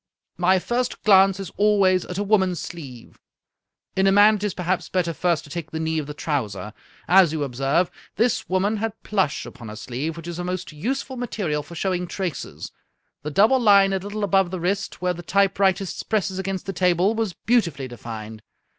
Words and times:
My 0.39 0.57
first 0.57 1.03
glance 1.03 1.39
is 1.39 1.51
al 1.59 1.77
ways 1.77 2.05
at 2.05 2.17
a 2.17 2.23
woman's 2.23 2.59
sleeve. 2.59 3.19
In 3.95 4.07
a 4.07 4.11
man 4.11 4.33
it 4.37 4.43
is 4.43 4.55
perhaps 4.55 4.89
better 4.89 5.13
first 5.13 5.43
to 5.43 5.49
take 5.51 5.69
the 5.69 5.79
knee 5.79 5.99
of 5.99 6.07
the 6.07 6.15
trouser. 6.15 6.73
As 7.07 7.31
you 7.33 7.43
observe, 7.43 7.91
this 8.15 8.49
woman 8.49 8.77
had 8.77 9.03
plush 9.03 9.45
upon 9.45 9.67
her 9.69 9.75
sleeve, 9.75 10.17
which 10.17 10.27
is 10.27 10.39
a 10.39 10.43
most 10.43 10.71
useful 10.71 11.17
material 11.17 11.61
for 11.61 11.75
showing 11.75 12.07
traces. 12.07 12.71
The 13.21 13.29
double 13.29 13.59
line 13.59 13.93
a 13.93 13.99
little 13.99 14.23
above 14.23 14.49
the 14.49 14.59
wrist, 14.59 15.03
where 15.03 15.13
the 15.13 15.21
typewritist 15.21 16.09
presses 16.09 16.39
against 16.39 16.65
the 16.65 16.73
table, 16.73 17.13
was 17.13 17.33
beautifully 17.33 17.87
defined. 17.87 18.41